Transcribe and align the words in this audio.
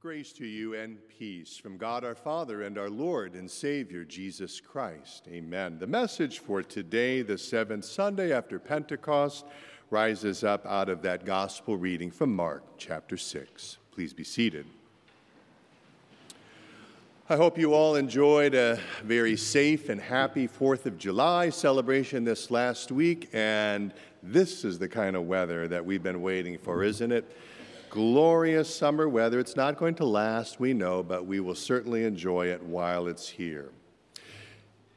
Grace 0.00 0.32
to 0.32 0.46
you 0.46 0.72
and 0.72 0.96
peace 1.18 1.58
from 1.58 1.76
God 1.76 2.06
our 2.06 2.14
Father 2.14 2.62
and 2.62 2.78
our 2.78 2.88
Lord 2.88 3.34
and 3.34 3.50
Savior 3.50 4.02
Jesus 4.02 4.58
Christ. 4.58 5.28
Amen. 5.28 5.78
The 5.78 5.86
message 5.86 6.38
for 6.38 6.62
today, 6.62 7.20
the 7.20 7.36
seventh 7.36 7.84
Sunday 7.84 8.32
after 8.32 8.58
Pentecost, 8.58 9.44
rises 9.90 10.42
up 10.42 10.64
out 10.64 10.88
of 10.88 11.02
that 11.02 11.26
gospel 11.26 11.76
reading 11.76 12.10
from 12.10 12.34
Mark 12.34 12.62
chapter 12.78 13.18
6. 13.18 13.76
Please 13.92 14.14
be 14.14 14.24
seated. 14.24 14.64
I 17.28 17.36
hope 17.36 17.58
you 17.58 17.74
all 17.74 17.96
enjoyed 17.96 18.54
a 18.54 18.80
very 19.04 19.36
safe 19.36 19.90
and 19.90 20.00
happy 20.00 20.48
4th 20.48 20.86
of 20.86 20.96
July 20.96 21.50
celebration 21.50 22.24
this 22.24 22.50
last 22.50 22.90
week, 22.90 23.28
and 23.34 23.92
this 24.22 24.64
is 24.64 24.78
the 24.78 24.88
kind 24.88 25.14
of 25.14 25.26
weather 25.26 25.68
that 25.68 25.84
we've 25.84 26.02
been 26.02 26.22
waiting 26.22 26.56
for, 26.56 26.84
isn't 26.84 27.12
it? 27.12 27.30
Glorious 27.90 28.72
summer 28.72 29.08
weather. 29.08 29.40
It's 29.40 29.56
not 29.56 29.76
going 29.76 29.96
to 29.96 30.04
last, 30.06 30.60
we 30.60 30.72
know, 30.72 31.02
but 31.02 31.26
we 31.26 31.40
will 31.40 31.56
certainly 31.56 32.04
enjoy 32.04 32.46
it 32.46 32.62
while 32.62 33.08
it's 33.08 33.28
here. 33.28 33.70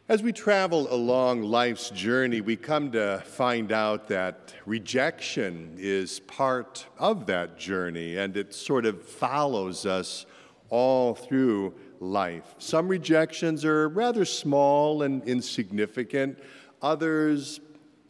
As 0.07 0.21
we 0.21 0.31
travel 0.31 0.93
along 0.93 1.41
life's 1.41 1.89
journey, 1.89 2.41
we 2.41 2.55
come 2.55 2.91
to 2.91 3.23
find 3.25 3.71
out 3.71 4.07
that 4.09 4.53
rejection 4.65 5.75
is 5.79 6.19
part 6.19 6.85
of 6.99 7.25
that 7.25 7.57
journey 7.57 8.17
and 8.17 8.37
it 8.37 8.53
sort 8.53 8.85
of 8.85 9.01
follows 9.01 9.85
us 9.85 10.25
all 10.69 11.15
through 11.15 11.73
life. 11.99 12.53
Some 12.59 12.87
rejections 12.87 13.65
are 13.65 13.89
rather 13.89 14.25
small 14.25 15.03
and 15.03 15.23
insignificant, 15.23 16.37
others 16.81 17.59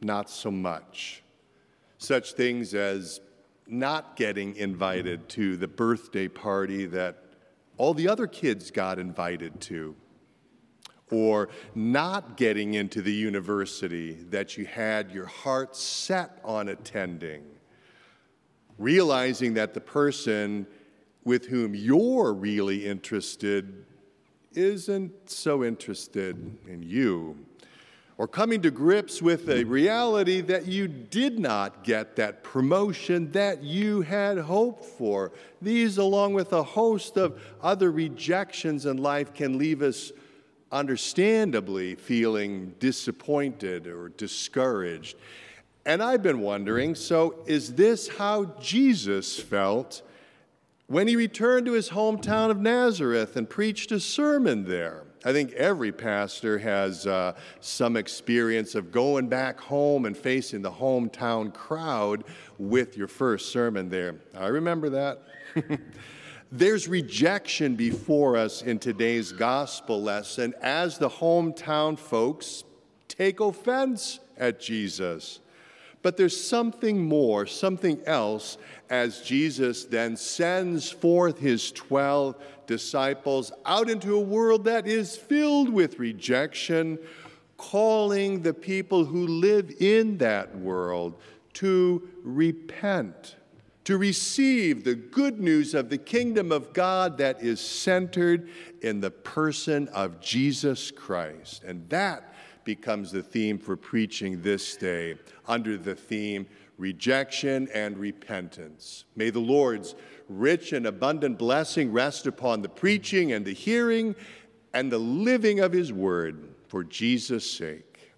not 0.02 0.30
so 0.30 0.52
much. 0.52 1.24
Such 2.00 2.34
things 2.34 2.74
as 2.74 3.22
not 3.68 4.16
getting 4.16 4.56
invited 4.56 5.30
to 5.30 5.58
the 5.58 5.68
birthday 5.68 6.28
party 6.28 6.86
that 6.86 7.24
all 7.78 7.94
the 7.94 8.08
other 8.08 8.28
kids 8.28 8.72
got 8.72 9.00
invited 9.00 9.60
to, 9.62 9.96
or 11.12 11.50
not 11.76 12.38
getting 12.38 12.74
into 12.74 13.02
the 13.02 13.12
university 13.12 14.14
that 14.30 14.58
you 14.58 14.66
had 14.66 15.12
your 15.12 15.26
heart 15.26 15.76
set 15.76 16.40
on 16.44 16.70
attending, 16.70 17.44
realizing 18.78 19.54
that 19.54 19.74
the 19.74 19.82
person 19.82 20.68
with 21.24 21.48
whom 21.48 21.74
you're 21.74 22.34
really 22.34 22.86
interested 22.86 23.86
isn't 24.54 25.30
so 25.30 25.64
interested 25.64 26.58
in 26.68 26.84
you 26.84 27.38
or 28.18 28.28
coming 28.28 28.62
to 28.62 28.72
grips 28.72 29.22
with 29.22 29.50
a 29.50 29.64
reality 29.64 30.42
that 30.42 30.68
you 30.68 30.88
did 30.88 31.40
not 31.40 31.84
get 31.84 32.16
that 32.16 32.44
promotion 32.44 33.32
that 33.32 33.64
you 33.64 34.02
had 34.02 34.38
hoped 34.38 34.86
for. 34.86 35.32
These, 35.62 35.98
along 35.98 36.34
with 36.34 36.54
a 36.54 36.64
host 36.64 37.18
of 37.18 37.42
other 37.62 37.92
rejections 37.92 38.86
in 38.86 38.98
life, 38.98 39.34
can 39.34 39.58
leave 39.58 39.82
us 39.82 40.12
understandably 40.72 41.96
feeling 41.96 42.74
disappointed 42.80 43.88
or 43.88 44.10
discouraged. 44.10 45.18
And 45.86 46.02
I've 46.02 46.24
been 46.24 46.40
wondering 46.40 46.96
so, 46.96 47.44
is 47.46 47.74
this 47.74 48.08
how 48.08 48.46
Jesus 48.60 49.40
felt 49.40 50.02
when 50.88 51.08
he 51.08 51.16
returned 51.16 51.66
to 51.66 51.74
his 51.74 51.90
hometown 51.90 52.50
of 52.50 52.60
Nazareth 52.60 53.36
and 53.36 53.50
preached 53.50 53.92
a 53.92 54.00
sermon 54.00 54.66
there? 54.66 55.04
I 55.26 55.32
think 55.32 55.54
every 55.54 55.92
pastor 55.92 56.58
has 56.60 57.08
uh, 57.08 57.34
some 57.62 57.96
experience 57.96 58.76
of 58.76 58.92
going 58.92 59.28
back 59.30 59.60
home 59.60 60.06
and 60.06 60.18
facing 60.18 60.62
the 60.62 60.72
hometown 60.72 61.54
crowd 61.54 62.26
with 62.58 62.98
your 62.98 63.08
first 63.08 63.52
sermon 63.52 63.90
there. 63.90 64.16
I 64.36 64.48
remember 64.48 64.90
that. 64.90 65.22
There's 66.52 66.88
rejection 66.88 67.76
before 67.76 68.38
us 68.38 68.62
in 68.62 68.80
today's 68.80 69.32
gospel 69.32 70.02
lesson 70.02 70.54
as 70.62 70.98
the 70.98 71.10
hometown 71.10 71.98
folks 71.98 72.64
take 73.08 73.40
offense 73.40 74.20
at 74.38 74.60
Jesus. 74.60 75.40
But 76.04 76.18
there's 76.18 76.40
something 76.40 77.02
more, 77.02 77.48
something 77.48 78.02
else, 78.06 78.58
as 78.90 79.22
Jesus 79.22 79.86
then 79.86 80.18
sends 80.18 80.92
forth 80.92 81.40
his 81.40 81.72
12 81.72 82.36
disciples 82.68 83.52
out 83.66 83.90
into 83.90 84.16
a 84.16 84.22
world 84.22 84.66
that 84.66 84.86
is 84.86 85.16
filled 85.16 85.70
with 85.70 86.00
rejection, 86.00 87.00
calling 87.58 88.42
the 88.42 88.54
people 88.54 89.06
who 89.06 89.26
live 89.26 89.72
in 89.80 90.18
that 90.18 90.56
world 90.58 91.20
to 91.54 92.10
repent, 92.22 93.38
to 93.86 93.98
receive 93.98 94.84
the 94.84 94.96
good 94.96 95.40
news 95.40 95.74
of 95.74 95.90
the 95.90 95.98
kingdom 95.98 96.52
of 96.52 96.74
God 96.74 97.18
that 97.20 97.42
is 97.42 97.62
centered 97.62 98.50
in 98.82 99.00
the 99.00 99.12
person 99.12 99.88
of 99.90 100.20
Jesus 100.20 100.92
Christ. 100.92 101.64
And 101.64 101.88
that 101.90 102.33
becomes 102.64 103.12
the 103.12 103.24
theme 103.24 103.58
for 103.58 103.76
preaching 103.76 104.42
this 104.42 104.76
day 104.76 105.16
under 105.48 105.78
the 105.78 105.96
theme 105.96 106.48
rejection 106.78 107.68
and 107.74 107.98
repentance. 107.98 109.06
May 109.16 109.30
the 109.30 109.40
Lord's 109.40 109.96
rich 110.28 110.74
and 110.74 110.86
abundant 110.88 111.38
blessing 111.38 111.92
rest 111.92 112.28
upon 112.28 112.62
the 112.62 112.70
preaching 112.70 113.32
and 113.32 113.46
the 113.46 113.54
hearing 113.54 114.16
and 114.74 114.92
the 114.92 114.98
living 114.98 115.60
of 115.60 115.72
his 115.72 115.94
word 115.94 116.50
for 116.68 116.84
Jesus' 116.84 117.50
sake. 117.50 118.12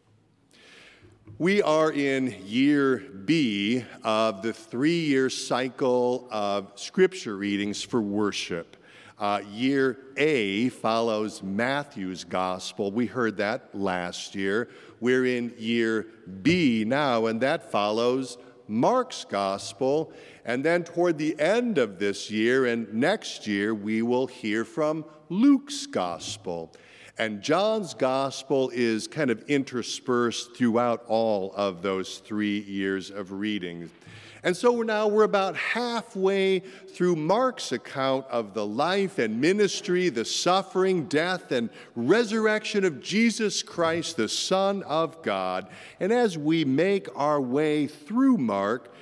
We 1.38 1.62
are 1.62 1.92
in 1.92 2.34
year 2.46 2.98
B 3.26 3.84
of 4.04 4.42
the 4.42 4.54
three 4.54 5.02
year 5.02 5.30
cycle 5.30 6.30
of 6.32 6.72
scripture 6.76 7.36
readings 7.36 7.84
for 7.84 8.02
worship. 8.02 8.78
Uh, 9.18 9.40
year 9.50 9.98
A 10.18 10.70
follows 10.70 11.42
Matthew's 11.42 12.26
gospel. 12.26 12.92
We 12.92 13.06
heard 13.06 13.38
that 13.38 13.74
last 13.74 14.36
year. 14.36 14.70
We're 15.00 15.26
in 15.26 15.54
year 15.58 16.08
B 16.42 16.84
now, 16.86 17.28
and 17.28 17.40
that 17.40 17.72
follows 17.72 18.38
Mark's 18.68 19.26
gospel. 19.26 20.12
And 20.44 20.66
then 20.66 20.84
toward 20.84 21.18
the 21.18 21.40
end 21.40 21.78
of 21.78 21.98
this 21.98 22.30
year 22.30 22.66
and 22.66 22.94
next 22.94 23.48
year, 23.48 23.74
we 23.74 24.02
will 24.02 24.28
hear 24.28 24.66
from 24.66 25.06
Luke's 25.30 25.86
gospel. 25.86 26.74
And 27.18 27.42
John's 27.42 27.94
gospel 27.94 28.70
is 28.74 29.08
kind 29.08 29.32
of 29.32 29.42
interspersed 29.48 30.58
throughout 30.58 31.06
all 31.08 31.54
of 31.56 31.82
those 31.82 32.18
three 32.18 32.60
years 32.60 33.10
of 33.10 33.32
reading. 33.32 33.90
And 34.46 34.56
so 34.56 34.84
now 34.84 35.08
we're 35.08 35.24
about 35.24 35.58
halfway 35.58 36.60
through 36.60 37.16
Mark's 37.16 37.72
account 37.72 38.28
of 38.28 38.54
the 38.54 38.66
life 38.66 39.18
and 39.18 39.42
ministry, 39.42 40.10
the 40.10 40.24
suffering, 40.24 41.06
death, 41.06 41.52
and 41.52 41.72
resurrection 41.96 42.86
of 42.86 43.02
Jesus 43.02 43.64
Christ, 43.64 44.18
the 44.18 44.30
Son 44.30 44.84
of 44.84 45.24
God. 45.24 45.68
And 46.00 46.14
as 46.14 46.38
we 46.38 46.64
make 46.64 47.08
our 47.16 47.42
way 47.42 47.88
through 47.88 48.38
Mark, 48.38 48.94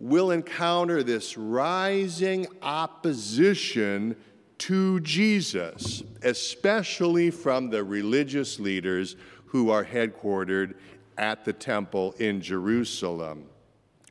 we'll 0.00 0.30
encounter 0.30 1.02
this 1.02 1.38
rising 1.38 2.46
opposition 2.60 4.16
to 4.58 5.00
Jesus, 5.00 6.02
especially 6.22 7.30
from 7.30 7.70
the 7.70 7.82
religious 7.82 8.60
leaders 8.60 9.16
who 9.46 9.70
are 9.70 9.84
headquartered 9.84 10.74
at 11.16 11.46
the 11.46 11.54
temple 11.54 12.14
in 12.18 12.42
Jerusalem. 12.42 13.46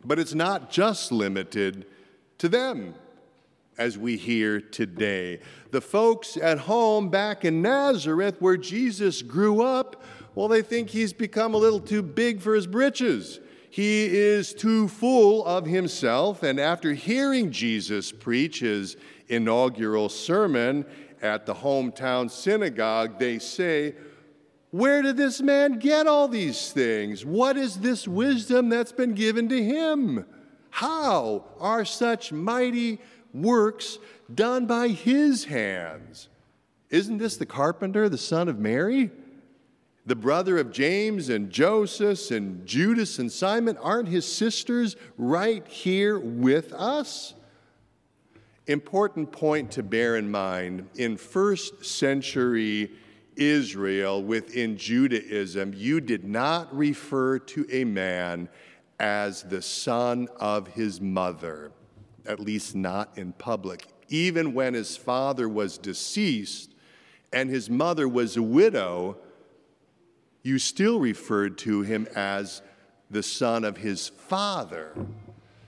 But 0.06 0.20
it's 0.20 0.34
not 0.34 0.70
just 0.70 1.12
limited 1.12 1.86
to 2.40 2.50
them, 2.50 2.96
as 3.78 3.98
we 3.98 4.18
hear 4.18 4.62
today. 4.62 5.40
The 5.72 5.82
folks 5.82 6.38
at 6.38 6.60
home 6.60 7.10
back 7.10 7.46
in 7.46 7.62
Nazareth, 7.62 8.36
where 8.40 8.58
Jesus 8.58 9.22
grew 9.22 9.62
up, 9.62 10.04
well, 10.36 10.48
they 10.48 10.62
think 10.62 10.90
he's 10.90 11.14
become 11.14 11.54
a 11.54 11.58
little 11.58 11.80
too 11.80 12.02
big 12.02 12.42
for 12.42 12.56
his 12.56 12.68
britches. 12.68 13.40
He 13.70 14.06
is 14.06 14.54
too 14.54 14.88
full 14.88 15.46
of 15.46 15.66
himself. 15.66 16.44
And 16.44 16.60
after 16.60 16.94
hearing 16.94 17.52
Jesus 17.52 18.12
preach 18.12 18.60
his 18.60 18.98
inaugural 19.28 20.10
sermon 20.10 20.86
at 21.22 21.46
the 21.46 21.56
hometown 21.56 22.30
synagogue, 22.30 23.18
they 23.18 23.40
say, 23.40 23.96
where 24.74 25.04
did 25.04 25.18
this 25.18 25.40
man 25.40 25.78
get 25.78 26.08
all 26.08 26.28
these 26.28 26.72
things? 26.72 27.24
What 27.24 27.58
is 27.58 27.76
this 27.76 28.08
wisdom 28.08 28.70
that's 28.70 28.92
been 28.92 29.14
given 29.14 29.48
to 29.50 29.64
him? 29.64 30.26
How 30.72 31.46
are 31.60 31.86
such 31.86 32.32
mighty 32.32 32.98
works 33.36 34.00
done 34.34 34.66
by 34.66 34.88
his 34.88 35.44
hands? 35.44 36.28
Isn't 36.90 37.20
this 37.20 37.38
the 37.38 37.46
carpenter, 37.46 38.10
the 38.10 38.18
son 38.18 38.50
of 38.50 38.58
Mary? 38.58 39.12
The 40.08 40.16
brother 40.16 40.58
of 40.58 40.72
James 40.72 41.30
and 41.30 41.52
Joseph 41.52 42.32
and 42.32 42.66
Judas 42.66 43.20
and 43.20 43.32
Simon, 43.32 43.78
aren't 43.78 44.10
his 44.10 44.26
sisters 44.26 44.96
right 45.20 45.68
here 45.68 46.18
with 46.18 46.74
us? 46.74 47.36
Important 48.66 49.32
point 49.32 49.70
to 49.74 49.84
bear 49.84 50.16
in 50.18 50.32
mind 50.32 50.90
in 50.96 51.16
first 51.18 51.86
century 51.86 52.90
Israel 53.36 54.24
within 54.24 54.78
Judaism, 54.78 55.74
you 55.76 56.02
did 56.02 56.24
not 56.24 56.76
refer 56.76 57.40
to 57.40 57.66
a 57.72 57.84
man 57.84 58.50
as 59.00 59.44
the 59.44 59.62
son 59.62 60.28
of 60.40 60.68
his 60.68 61.02
mother. 61.02 61.72
at 62.26 62.40
least 62.40 62.74
not 62.74 63.18
in 63.18 63.34
public. 63.34 63.86
Even 64.08 64.54
when 64.54 64.74
his 64.74 64.96
father 64.96 65.50
was 65.50 65.78
deceased 65.78 66.74
and 67.34 67.50
his 67.50 67.70
mother 67.70 68.08
was 68.08 68.38
a 68.38 68.42
widow, 68.42 69.18
you 70.42 70.58
still 70.58 71.02
referred 71.02 71.58
to 71.58 71.82
him 71.82 72.08
as 72.16 72.62
the 73.12 73.24
son 73.24 73.66
of 73.66 73.76
his 73.76 74.08
father. 74.08 74.96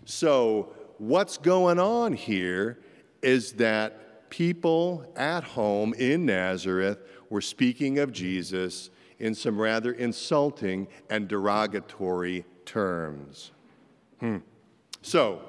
So, 0.06 0.74
what's 0.98 1.38
going 1.38 1.80
on 1.80 2.14
here 2.14 2.80
is 3.22 3.54
that 3.54 4.30
people 4.30 5.12
at 5.16 5.44
home 5.44 5.94
in 5.94 6.26
Nazareth 6.26 7.00
were 7.30 7.42
speaking 7.42 8.00
of 8.00 8.12
Jesus 8.12 8.90
in 9.20 9.34
some 9.34 9.60
rather 9.60 9.92
insulting 9.92 10.88
and 11.10 11.28
derogatory 11.28 12.46
terms. 12.66 13.52
Hmm. 14.20 14.38
So, 15.02 15.42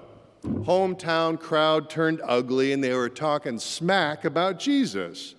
hometown 0.44 1.40
crowd 1.40 1.90
turned 1.90 2.20
ugly 2.24 2.72
and 2.72 2.82
they 2.82 2.92
were 2.92 3.08
talking 3.08 3.58
smack 3.58 4.24
about 4.24 4.58
Jesus. 4.58 5.34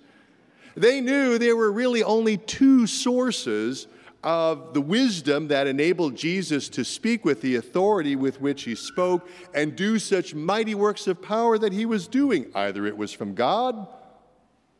They 0.76 1.00
knew 1.00 1.38
there 1.38 1.56
were 1.56 1.72
really 1.72 2.02
only 2.02 2.36
two 2.36 2.86
sources 2.86 3.88
of 4.22 4.74
the 4.74 4.80
wisdom 4.80 5.48
that 5.48 5.66
enabled 5.66 6.16
Jesus 6.16 6.68
to 6.70 6.84
speak 6.84 7.24
with 7.24 7.40
the 7.40 7.56
authority 7.56 8.16
with 8.16 8.40
which 8.40 8.64
he 8.64 8.74
spoke 8.74 9.28
and 9.54 9.76
do 9.76 9.98
such 9.98 10.34
mighty 10.34 10.74
works 10.74 11.06
of 11.06 11.22
power 11.22 11.56
that 11.58 11.72
he 11.72 11.86
was 11.86 12.08
doing. 12.08 12.46
Either 12.54 12.84
it 12.86 12.96
was 12.96 13.12
from 13.12 13.34
God 13.34 13.86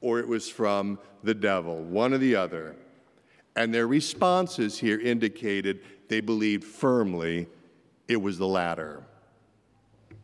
or 0.00 0.18
it 0.20 0.28
was 0.28 0.48
from 0.48 0.98
the 1.22 1.34
devil, 1.34 1.82
one 1.82 2.14
or 2.14 2.18
the 2.18 2.36
other. 2.36 2.76
And 3.56 3.74
their 3.74 3.86
responses 3.86 4.78
here 4.78 5.00
indicated 5.00 5.80
they 6.08 6.20
believed 6.20 6.64
firmly 6.64 7.48
it 8.06 8.16
was 8.16 8.38
the 8.38 8.46
latter. 8.46 9.02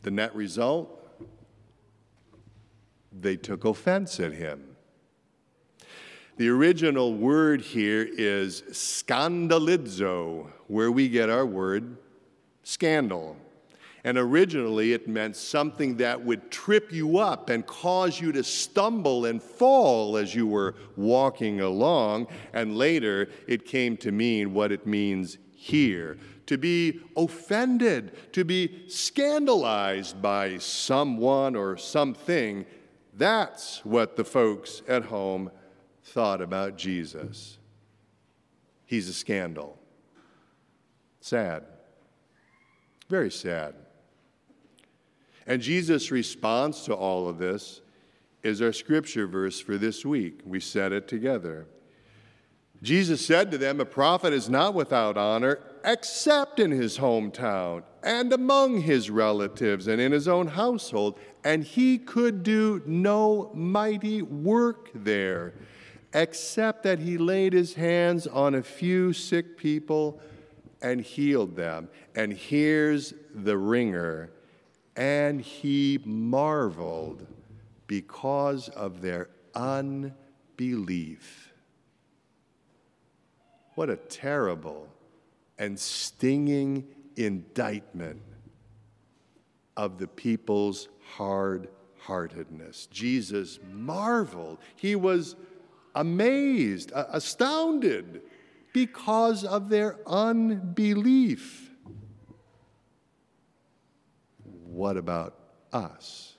The 0.03 0.11
net 0.11 0.35
result? 0.35 0.91
They 3.11 3.35
took 3.35 3.65
offense 3.65 4.19
at 4.19 4.33
him. 4.33 4.75
The 6.37 6.49
original 6.49 7.13
word 7.13 7.61
here 7.61 8.07
is 8.09 8.63
scandalizo, 8.71 10.51
where 10.67 10.91
we 10.91 11.07
get 11.07 11.29
our 11.29 11.45
word 11.45 11.97
scandal. 12.63 13.37
And 14.05 14.19
originally 14.19 14.93
it 14.93 15.07
meant 15.07 15.35
something 15.35 15.97
that 15.97 16.23
would 16.23 16.51
trip 16.51 16.93
you 16.93 17.17
up 17.17 17.49
and 17.49 17.65
cause 17.65 18.21
you 18.21 18.31
to 18.33 18.43
stumble 18.43 19.25
and 19.25 19.41
fall 19.41 20.15
as 20.15 20.35
you 20.35 20.45
were 20.45 20.75
walking 20.95 21.59
along. 21.59 22.27
And 22.53 22.77
later 22.77 23.29
it 23.47 23.65
came 23.65 23.97
to 23.97 24.11
mean 24.11 24.53
what 24.53 24.71
it 24.71 24.85
means 24.85 25.39
here 25.55 26.17
to 26.45 26.59
be 26.59 27.01
offended, 27.17 28.31
to 28.31 28.45
be 28.45 28.87
scandalized 28.87 30.21
by 30.21 30.59
someone 30.59 31.55
or 31.55 31.75
something. 31.75 32.63
That's 33.15 33.83
what 33.83 34.15
the 34.15 34.23
folks 34.23 34.83
at 34.87 35.05
home 35.05 35.49
thought 36.03 36.43
about 36.43 36.77
Jesus. 36.77 37.57
He's 38.85 39.09
a 39.09 39.13
scandal. 39.13 39.79
Sad. 41.21 41.63
Very 43.09 43.31
sad. 43.31 43.73
And 45.47 45.61
Jesus' 45.61 46.11
response 46.11 46.85
to 46.85 46.93
all 46.93 47.27
of 47.27 47.37
this 47.37 47.81
is 48.43 48.61
our 48.61 48.73
scripture 48.73 49.27
verse 49.27 49.59
for 49.59 49.77
this 49.77 50.05
week. 50.05 50.41
We 50.45 50.59
said 50.59 50.91
it 50.91 51.07
together. 51.07 51.67
Jesus 52.81 53.25
said 53.25 53.51
to 53.51 53.57
them, 53.57 53.79
A 53.79 53.85
prophet 53.85 54.33
is 54.33 54.49
not 54.49 54.73
without 54.73 55.17
honor 55.17 55.59
except 55.83 56.59
in 56.59 56.71
his 56.71 56.97
hometown 56.97 57.83
and 58.03 58.31
among 58.33 58.81
his 58.81 59.09
relatives 59.09 59.87
and 59.87 59.99
in 60.01 60.11
his 60.11 60.27
own 60.27 60.47
household. 60.47 61.19
And 61.43 61.63
he 61.63 61.97
could 61.97 62.43
do 62.43 62.81
no 62.85 63.51
mighty 63.53 64.21
work 64.21 64.91
there 64.93 65.53
except 66.13 66.83
that 66.83 66.99
he 66.99 67.17
laid 67.17 67.53
his 67.53 67.73
hands 67.73 68.25
on 68.27 68.55
a 68.55 68.63
few 68.63 69.13
sick 69.13 69.57
people 69.57 70.19
and 70.81 71.01
healed 71.01 71.55
them. 71.55 71.89
And 72.15 72.31
here's 72.31 73.13
the 73.33 73.57
ringer. 73.57 74.31
And 74.95 75.41
he 75.41 75.99
marveled 76.05 77.25
because 77.87 78.69
of 78.69 79.01
their 79.01 79.29
unbelief. 79.53 81.53
What 83.75 83.89
a 83.89 83.97
terrible 83.97 84.87
and 85.57 85.79
stinging 85.79 86.87
indictment 87.15 88.21
of 89.77 89.97
the 89.97 90.07
people's 90.07 90.89
hard 91.15 91.69
heartedness. 92.05 92.87
Jesus 92.87 93.59
marveled. 93.73 94.59
He 94.75 94.95
was 94.95 95.35
amazed, 95.95 96.91
astounded 96.93 98.21
because 98.73 99.43
of 99.43 99.69
their 99.69 99.97
unbelief. 100.05 101.64
What 104.75 104.97
about 104.97 105.35
us? 105.71 106.35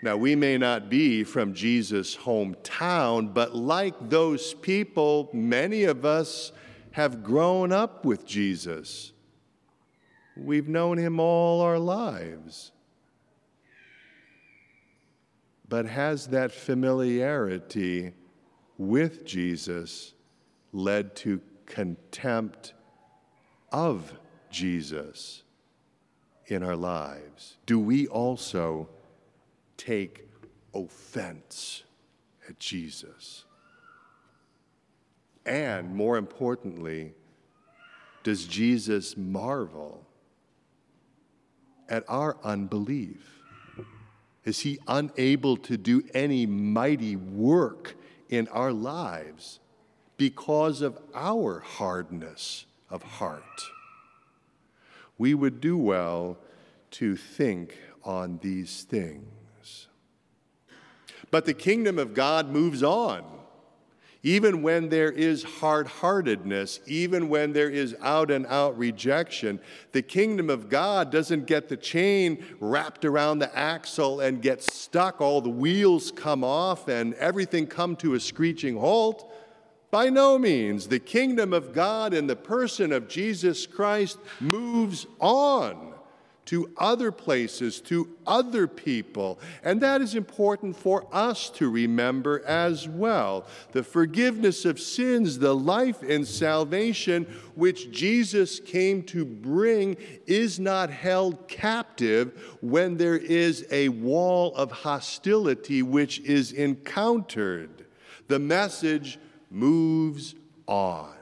Now, 0.00 0.16
we 0.16 0.36
may 0.36 0.56
not 0.58 0.88
be 0.88 1.24
from 1.24 1.52
Jesus' 1.52 2.16
hometown, 2.16 3.34
but 3.34 3.52
like 3.52 4.10
those 4.10 4.54
people, 4.54 5.28
many 5.32 5.84
of 5.84 6.04
us 6.04 6.52
have 6.92 7.24
grown 7.24 7.72
up 7.72 8.04
with 8.04 8.24
Jesus. 8.24 9.10
We've 10.36 10.68
known 10.68 10.98
him 10.98 11.18
all 11.18 11.62
our 11.62 11.80
lives. 11.80 12.70
But 15.68 15.86
has 15.86 16.28
that 16.28 16.52
familiarity 16.52 18.12
with 18.78 19.24
Jesus 19.24 20.12
led 20.72 21.16
to 21.16 21.40
contempt 21.66 22.72
of 23.72 24.12
Jesus 24.48 25.43
in 26.46 26.62
our 26.62 26.76
lives? 26.76 27.56
Do 27.66 27.78
we 27.78 28.06
also 28.06 28.88
take 29.76 30.28
offense 30.74 31.84
at 32.48 32.58
Jesus? 32.58 33.44
And 35.46 35.94
more 35.94 36.16
importantly, 36.16 37.12
does 38.22 38.46
Jesus 38.46 39.16
marvel 39.16 40.06
at 41.88 42.04
our 42.08 42.38
unbelief? 42.42 43.42
Is 44.44 44.60
he 44.60 44.78
unable 44.88 45.56
to 45.58 45.76
do 45.76 46.02
any 46.14 46.46
mighty 46.46 47.16
work 47.16 47.94
in 48.28 48.48
our 48.48 48.72
lives 48.72 49.60
because 50.16 50.80
of 50.80 50.98
our 51.14 51.60
hardness 51.60 52.66
of 52.90 53.02
heart? 53.02 53.62
We 55.18 55.34
would 55.34 55.60
do 55.60 55.76
well 55.76 56.38
to 56.92 57.16
think 57.16 57.78
on 58.02 58.38
these 58.42 58.82
things. 58.82 59.88
But 61.30 61.46
the 61.46 61.54
kingdom 61.54 61.98
of 61.98 62.14
God 62.14 62.48
moves 62.48 62.82
on. 62.82 63.24
Even 64.22 64.62
when 64.62 64.88
there 64.88 65.12
is 65.12 65.42
hard 65.42 65.86
heartedness, 65.86 66.80
even 66.86 67.28
when 67.28 67.52
there 67.52 67.68
is 67.68 67.94
out 68.00 68.30
and 68.30 68.46
out 68.46 68.78
rejection, 68.78 69.60
the 69.92 70.00
kingdom 70.00 70.48
of 70.48 70.70
God 70.70 71.12
doesn't 71.12 71.46
get 71.46 71.68
the 71.68 71.76
chain 71.76 72.42
wrapped 72.58 73.04
around 73.04 73.40
the 73.40 73.54
axle 73.56 74.20
and 74.20 74.40
get 74.40 74.62
stuck, 74.62 75.20
all 75.20 75.42
the 75.42 75.50
wheels 75.50 76.10
come 76.10 76.42
off 76.42 76.88
and 76.88 77.12
everything 77.14 77.66
come 77.66 77.96
to 77.96 78.14
a 78.14 78.20
screeching 78.20 78.78
halt. 78.78 79.30
By 79.94 80.10
no 80.10 80.40
means. 80.40 80.88
The 80.88 80.98
kingdom 80.98 81.52
of 81.52 81.72
God 81.72 82.14
in 82.14 82.26
the 82.26 82.34
person 82.34 82.92
of 82.92 83.06
Jesus 83.06 83.64
Christ 83.64 84.18
moves 84.40 85.06
on 85.20 85.92
to 86.46 86.72
other 86.78 87.12
places, 87.12 87.80
to 87.82 88.08
other 88.26 88.66
people. 88.66 89.38
And 89.62 89.80
that 89.82 90.00
is 90.00 90.16
important 90.16 90.76
for 90.76 91.06
us 91.12 91.48
to 91.50 91.70
remember 91.70 92.44
as 92.44 92.88
well. 92.88 93.46
The 93.70 93.84
forgiveness 93.84 94.64
of 94.64 94.80
sins, 94.80 95.38
the 95.38 95.54
life 95.54 96.02
and 96.02 96.26
salvation 96.26 97.32
which 97.54 97.92
Jesus 97.92 98.58
came 98.58 99.04
to 99.04 99.24
bring, 99.24 99.96
is 100.26 100.58
not 100.58 100.90
held 100.90 101.46
captive 101.46 102.56
when 102.62 102.96
there 102.96 103.16
is 103.16 103.64
a 103.70 103.90
wall 103.90 104.56
of 104.56 104.72
hostility 104.72 105.84
which 105.84 106.18
is 106.18 106.50
encountered. 106.50 107.86
The 108.26 108.40
message 108.40 109.20
moves 109.54 110.34
on. 110.66 111.14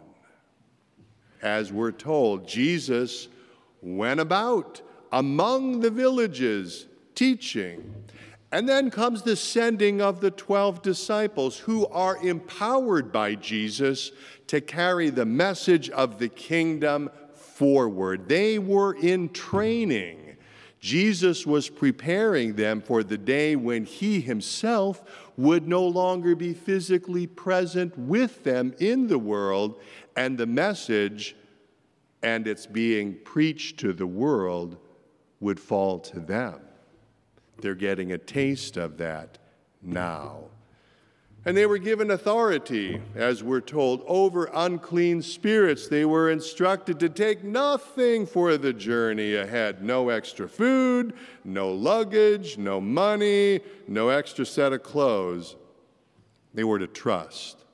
As 1.43 1.73
we're 1.73 1.93
told, 1.93 2.49
Jesus 2.49 3.29
went 3.83 4.21
about 4.21 4.81
among 5.13 5.81
the 5.81 5.91
villages, 5.91 6.87
teaching. 7.15 7.95
And 8.51 8.69
then 8.69 8.91
comes 8.91 9.23
the 9.23 9.37
sending 9.37 10.01
of 10.01 10.21
the 10.21 10.31
12 10.31 10.83
disciples 10.83 11.59
who 11.59 11.87
are 11.89 12.17
empowered 12.19 13.11
by 13.11 13.35
Jesus 13.35 14.13
to 14.47 14.61
carry 14.61 15.11
the 15.11 15.25
message 15.25 15.89
of 15.91 16.19
the 16.19 16.29
kingdom 16.29 17.11
forward. 17.35 18.29
They 18.29 18.59
were 18.59 18.95
in 18.95 19.31
training 19.31 20.32
Jesus 20.83 21.47
was 21.47 21.69
preparing 21.69 22.57
them 22.57 22.81
for 22.81 23.05
the 23.05 23.17
day 23.17 23.55
when 23.55 23.85
he 23.85 24.21
himself 24.21 25.31
would 25.37 25.69
no 25.69 25.87
longer 25.87 26.35
be 26.35 26.53
physically 26.53 27.25
present 27.25 27.97
with 27.97 28.43
them 28.43 28.75
in 28.81 29.07
the 29.07 29.19
world, 29.19 29.81
and 30.17 30.37
the 30.37 30.47
message 30.47 31.37
and 32.25 32.49
its 32.49 32.67
being 32.67 33.15
preached 33.25 33.79
to 33.79 33.93
the 33.93 34.09
world 34.09 34.77
would 35.39 35.61
fall 35.61 36.01
to 36.01 36.19
them. 36.19 36.61
They're 37.59 37.77
getting 37.77 38.11
a 38.11 38.19
taste 38.19 38.77
of 38.77 38.99
that 38.99 39.39
now. 39.83 40.47
And 41.45 41.57
they 41.57 41.67
were 41.67 41.79
given 41.79 42.13
authority, 42.13 43.01
as 43.17 43.43
we're 43.43 43.61
told, 43.61 44.05
over 44.07 44.49
unclean 44.55 45.23
spirits. 45.23 45.89
They 45.89 46.05
were 46.05 46.31
instructed 46.31 47.01
to 47.01 47.09
take 47.09 47.43
nothing 47.43 48.27
for 48.27 48.57
the 48.57 48.73
journey 48.73 49.35
ahead 49.35 49.83
no 49.83 50.09
extra 50.09 50.49
food, 50.49 51.15
no 51.45 51.73
luggage, 51.73 52.59
no 52.59 52.81
money, 52.81 53.61
no 53.89 54.11
extra 54.11 54.47
set 54.47 54.73
of 54.73 54.85
clothes. 54.85 55.57
They 56.55 56.63
were 56.63 56.79
to 56.79 56.87
trust. 56.87 57.65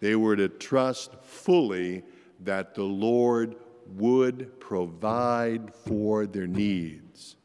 They 0.00 0.14
were 0.14 0.36
to 0.36 0.48
trust 0.48 1.14
fully 1.22 2.02
that 2.40 2.74
the 2.74 2.82
Lord 2.82 3.56
would 3.96 4.60
provide 4.60 5.74
for 5.74 6.26
their 6.26 6.46
needs. 6.46 7.36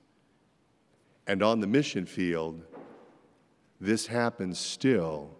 And 1.25 1.41
on 1.41 1.61
the 1.61 1.67
mission 1.67 2.05
field, 2.05 2.63
this 3.79 4.07
happens 4.07 4.59
still 4.59 5.31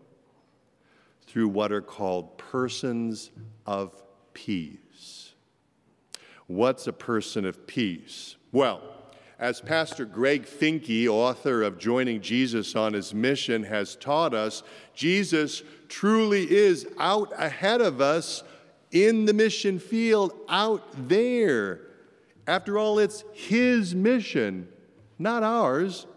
through 1.27 1.47
what 1.47 1.71
are 1.71 1.81
called 1.81 2.37
persons 2.37 3.31
of 3.65 4.03
peace. 4.33 5.33
What's 6.47 6.87
a 6.87 6.93
person 6.93 7.45
of 7.45 7.67
peace? 7.67 8.35
Well, 8.51 8.81
as 9.37 9.61
Pastor 9.61 10.05
Greg 10.05 10.45
Finke, 10.45 11.07
author 11.07 11.63
of 11.63 11.77
Joining 11.77 12.21
Jesus 12.21 12.75
on 12.75 12.93
His 12.93 13.13
Mission, 13.13 13.63
has 13.63 13.95
taught 13.95 14.33
us, 14.33 14.63
Jesus 14.93 15.63
truly 15.87 16.49
is 16.49 16.87
out 16.97 17.31
ahead 17.37 17.81
of 17.81 18.01
us 18.01 18.43
in 18.91 19.25
the 19.25 19.33
mission 19.33 19.79
field, 19.79 20.33
out 20.49 20.83
there. 21.07 21.81
After 22.47 22.77
all, 22.77 22.99
it's 22.99 23.23
His 23.33 23.93
mission, 23.93 24.67
not 25.19 25.43
ours 25.43 26.07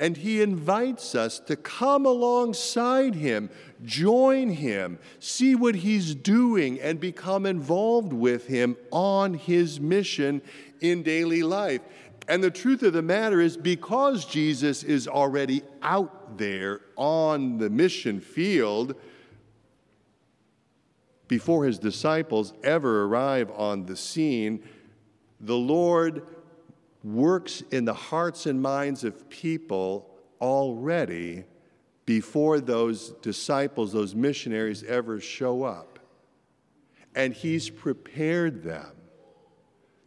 and 0.00 0.16
he 0.16 0.40
invites 0.40 1.14
us 1.14 1.38
to 1.38 1.54
come 1.54 2.06
alongside 2.06 3.14
him, 3.14 3.50
join 3.84 4.48
him, 4.48 4.98
see 5.18 5.54
what 5.54 5.74
he's 5.74 6.14
doing, 6.14 6.80
and 6.80 6.98
become 6.98 7.44
involved 7.44 8.14
with 8.14 8.46
him 8.46 8.78
on 8.90 9.34
his 9.34 9.78
mission 9.78 10.40
in 10.80 11.02
daily 11.02 11.42
life. 11.42 11.82
And 12.28 12.42
the 12.42 12.50
truth 12.50 12.82
of 12.82 12.94
the 12.94 13.02
matter 13.02 13.42
is, 13.42 13.58
because 13.58 14.24
Jesus 14.24 14.82
is 14.82 15.06
already 15.06 15.62
out 15.82 16.38
there 16.38 16.80
on 16.96 17.58
the 17.58 17.68
mission 17.68 18.20
field, 18.20 18.94
before 21.28 21.66
his 21.66 21.78
disciples 21.78 22.54
ever 22.64 23.04
arrive 23.04 23.50
on 23.50 23.84
the 23.84 23.96
scene, 23.96 24.62
the 25.40 25.56
Lord 25.56 26.26
works 27.02 27.62
in 27.70 27.84
the 27.84 27.94
hearts 27.94 28.46
and 28.46 28.60
minds 28.60 29.04
of 29.04 29.28
people 29.28 30.10
already 30.40 31.44
before 32.06 32.60
those 32.60 33.10
disciples, 33.22 33.92
those 33.92 34.14
missionaries 34.14 34.82
ever 34.84 35.20
show 35.20 35.62
up. 35.62 35.98
And 37.14 37.32
he's 37.32 37.70
prepared 37.70 38.62
them 38.62 38.92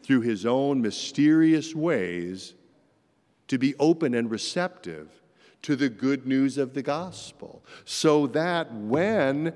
through 0.04 0.22
his 0.22 0.46
own 0.46 0.82
mysterious 0.82 1.74
ways 1.74 2.56
to 3.48 3.58
be 3.58 3.76
open 3.80 4.14
and 4.14 4.30
receptive 4.30 5.22
to 5.62 5.76
the 5.76 5.90
good 5.90 6.28
news 6.28 6.58
of 6.58 6.74
the 6.74 6.82
gospel, 6.82 7.64
so 7.86 8.28
that 8.28 8.74
when 8.74 9.54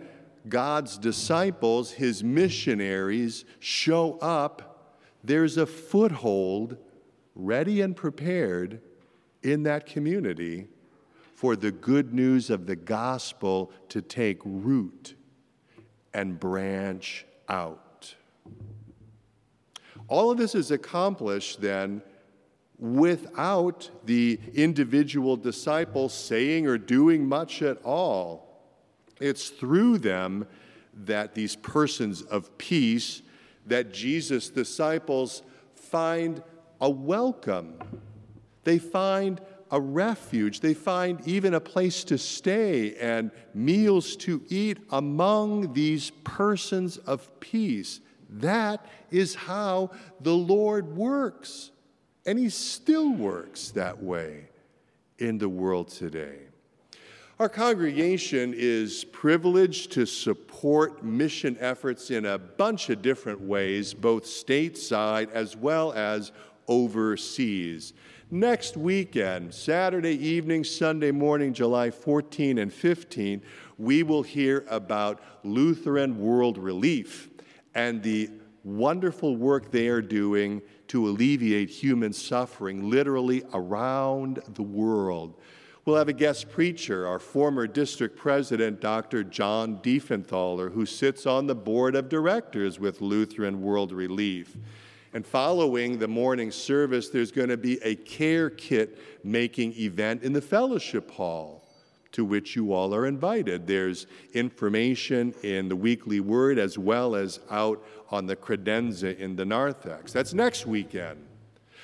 God's 0.48 0.98
disciples, 0.98 1.92
his 1.92 2.24
missionaries, 2.24 3.44
show 3.60 4.18
up, 4.20 4.96
there's 5.24 5.58
a 5.58 5.66
foothold 5.66 6.78
ready 7.38 7.82
and 7.82 7.96
prepared 7.96 8.82
in 9.44 9.64
that 9.64 9.86
community 9.86 10.68
for 11.36 11.56
the 11.56 11.72
good 11.72 12.14
news 12.14 12.50
of 12.50 12.66
the 12.66 12.76
gospel 12.76 13.72
to 13.90 14.02
take 14.02 14.40
root 14.44 15.14
and 16.14 16.40
branch 16.40 17.26
out. 17.48 18.16
All 20.08 20.32
of 20.32 20.38
this 20.38 20.56
is 20.56 20.72
accomplished 20.72 21.62
then 21.62 22.02
without 22.80 23.90
the 24.06 24.40
individual 24.54 25.38
disciples 25.38 26.14
saying 26.14 26.66
or 26.66 26.78
doing 26.78 27.28
much 27.28 27.62
at 27.62 27.78
all. 27.84 28.64
It's 29.20 29.50
through 29.50 30.00
them 30.00 30.48
that 31.06 31.36
these 31.36 31.56
persons 31.56 32.24
of 32.24 32.58
peace, 32.58 33.22
that 33.68 33.94
Jesus' 33.94 34.50
disciples 34.50 35.44
find 35.76 36.42
a 36.82 36.90
welcome. 36.90 37.80
They 38.64 38.78
find 38.78 39.42
a 39.72 39.80
refuge. 39.80 40.60
They 40.60 40.74
find 40.74 41.26
even 41.28 41.54
a 41.54 41.60
place 41.60 42.04
to 42.06 42.18
stay 42.18 42.96
and 42.96 43.32
meals 43.54 44.16
to 44.18 44.42
eat 44.50 44.80
among 44.92 45.74
these 45.74 46.12
persons 46.24 46.98
of 46.98 47.40
peace. 47.40 48.00
That 48.30 48.86
is 49.12 49.36
how 49.36 49.92
the 50.22 50.36
Lord 50.36 50.96
works. 50.96 51.72
And 52.26 52.38
He 52.38 52.50
still 52.50 53.14
works 53.14 53.72
that 53.72 54.02
way 54.02 54.50
in 55.18 55.38
the 55.38 55.50
world 55.50 55.90
today. 55.90 56.40
Our 57.40 57.50
congregation 57.50 58.56
is 58.58 59.04
privileged 59.06 59.92
to 59.92 60.08
support 60.08 61.04
mission 61.04 61.56
efforts 61.60 62.10
in 62.10 62.26
a 62.26 62.38
bunch 62.40 62.90
of 62.90 63.04
different 63.04 63.40
ways, 63.40 63.94
both 63.94 64.24
stateside 64.24 65.30
as 65.32 65.56
well 65.56 65.94
as 65.94 66.32
overseas. 66.68 67.94
Next 68.30 68.76
weekend, 68.76 69.54
Saturday 69.54 70.16
evening, 70.16 70.64
Sunday 70.64 71.12
morning, 71.12 71.54
July 71.54 71.92
14 71.92 72.58
and 72.58 72.74
15, 72.74 73.42
we 73.78 74.04
will 74.04 74.24
hear 74.24 74.66
about 74.70 75.22
Lutheran 75.44 76.20
World 76.20 76.58
Relief 76.58 77.30
and 77.74 78.04
the 78.04 78.30
wonderful 78.64 79.38
work 79.38 79.72
they 79.72 79.88
are 79.88 80.02
doing 80.02 80.62
to 80.88 81.08
alleviate 81.08 81.70
human 81.70 82.12
suffering 82.12 82.90
literally 82.90 83.44
around 83.54 84.42
the 84.56 84.64
world. 84.64 85.40
We'll 85.86 85.96
have 85.96 86.10
a 86.10 86.14
guest 86.14 86.50
preacher, 86.50 87.08
our 87.08 87.20
former 87.20 87.66
district 87.66 88.18
president, 88.18 88.82
Dr. 88.82 89.24
John 89.24 89.78
Diefenthaler, 89.78 90.74
who 90.74 90.86
sits 90.86 91.26
on 91.26 91.48
the 91.48 91.56
board 91.56 91.96
of 91.96 92.10
directors 92.10 92.78
with 92.78 93.00
Lutheran 93.00 93.62
World 93.62 93.94
Relief. 93.94 94.58
And 95.14 95.26
following 95.26 95.98
the 95.98 96.08
morning 96.08 96.52
service, 96.52 97.10
there's 97.10 97.32
going 97.32 97.50
to 97.50 97.58
be 97.58 97.80
a 97.84 97.96
care 97.96 98.50
kit 98.50 99.00
making 99.24 99.74
event 99.74 100.24
in 100.24 100.34
the 100.34 100.42
fellowship 100.42 101.10
hall 101.12 101.68
to 102.12 102.26
which 102.26 102.56
you 102.56 102.74
all 102.74 102.94
are 102.96 103.06
invited. 103.06 103.68
There's 103.68 104.08
information 104.34 105.34
in 105.44 105.70
the 105.70 105.76
weekly 105.76 106.20
word 106.20 106.58
as 106.58 106.78
well 106.78 107.16
as 107.16 107.40
out 107.50 107.86
on 108.10 108.26
the 108.26 108.36
credenza 108.36 109.18
in 109.18 109.36
the 109.36 109.46
narthex. 109.46 110.14
That's 110.14 110.34
next 110.34 110.66
weekend. 110.66 111.24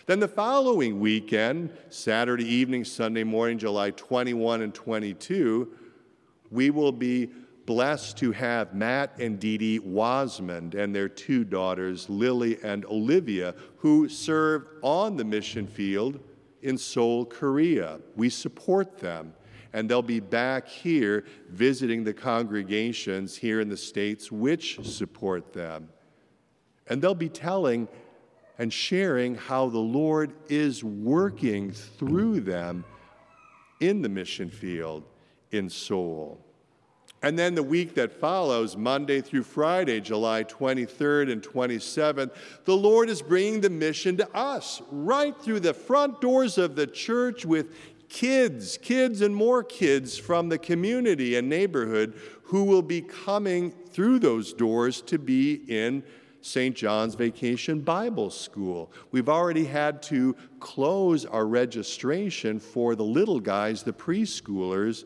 Then 0.06 0.20
the 0.20 0.28
following 0.28 1.00
weekend, 1.00 1.72
Saturday 1.90 2.46
evening, 2.46 2.84
Sunday 2.84 3.24
morning, 3.24 3.58
July 3.58 3.92
21 3.92 4.62
and 4.62 4.74
22, 4.74 5.72
we 6.52 6.70
will 6.70 6.92
be 6.92 7.30
blessed 7.66 8.18
to 8.18 8.32
have 8.32 8.74
Matt 8.74 9.18
and 9.20 9.40
Dee 9.40 9.58
Dee 9.58 9.80
Wasmond 9.80 10.76
and 10.76 10.94
their 10.94 11.10
two 11.10 11.44
daughters, 11.44 12.10
Lily 12.10 12.58
and 12.64 12.86
Olivia, 12.86 13.56
who 13.78 14.10
serve 14.10 14.68
on 14.82 15.18
the 15.18 15.24
mission 15.24 15.68
field 15.68 16.20
in 16.62 16.78
Seoul, 16.78 17.26
Korea. 17.26 18.00
We 18.16 18.30
support 18.30 18.98
them, 18.98 19.34
and 19.74 19.90
they'll 19.90 20.02
be 20.02 20.20
back 20.20 20.68
here 20.68 21.26
visiting 21.50 22.04
the 22.04 22.14
congregations 22.14 23.36
here 23.36 23.60
in 23.60 23.70
the 23.70 23.78
States 23.78 24.32
which 24.32 24.84
support 24.86 25.54
them. 25.54 25.90
And 26.88 27.02
they'll 27.02 27.16
be 27.16 27.30
telling 27.30 27.88
and 28.60 28.72
sharing 28.72 29.36
how 29.36 29.70
the 29.70 29.80
Lord 29.80 30.34
is 30.48 30.84
working 30.84 31.72
through 31.72 32.42
them 32.42 32.86
in 33.80 34.02
the 34.02 34.10
mission 34.10 34.50
field 34.50 35.04
in 35.52 35.70
Seoul. 35.70 36.40
And 37.24 37.40
then 37.40 37.56
the 37.56 37.64
week 37.64 37.96
that 37.96 38.12
follows, 38.12 38.76
Monday 38.76 39.22
through 39.22 39.44
Friday, 39.44 40.02
July 40.02 40.44
23rd 40.44 41.32
and 41.32 41.42
27th, 41.42 42.36
the 42.66 42.76
Lord 42.76 43.10
is 43.10 43.22
bringing 43.22 43.62
the 43.62 43.70
mission 43.70 44.18
to 44.18 44.30
us 44.36 44.82
right 44.92 45.34
through 45.42 45.62
the 45.62 45.74
front 45.74 46.20
doors 46.20 46.58
of 46.58 46.76
the 46.76 46.86
church 46.86 47.46
with 47.46 47.68
kids, 48.10 48.78
kids, 48.78 49.22
and 49.22 49.34
more 49.34 49.64
kids 49.64 50.18
from 50.18 50.50
the 50.50 50.58
community 50.58 51.38
and 51.38 51.48
neighborhood 51.48 52.14
who 52.44 52.66
will 52.66 52.82
be 52.82 53.02
coming 53.02 53.72
through 53.72 54.20
those 54.20 54.52
doors 54.54 55.02
to 55.02 55.18
be 55.18 55.62
in 55.70 56.04
St. 56.42 56.76
John's 56.76 57.16
Vacation 57.16 57.80
Bible 57.80 58.30
School. 58.30 58.92
We've 59.12 59.30
already 59.30 59.64
had 59.64 60.04
to 60.04 60.36
close 60.60 61.26
our 61.26 61.46
registration 61.46 62.60
for 62.60 62.96
the 62.96 63.04
little 63.04 63.40
guys, 63.40 63.82
the 63.82 63.94
preschoolers. 63.94 65.06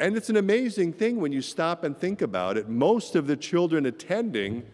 And 0.00 0.16
it's 0.16 0.30
an 0.30 0.38
amazing 0.38 0.94
thing 0.94 1.20
when 1.20 1.30
you 1.30 1.42
stop 1.42 1.84
and 1.84 1.96
think 1.96 2.22
about 2.22 2.56
it. 2.56 2.70
Most 2.70 3.14
of 3.14 3.26
the 3.26 3.36
children 3.36 3.84
attending 3.84 4.64